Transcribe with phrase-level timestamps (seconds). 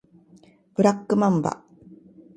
[0.73, 1.63] ブラックマンバ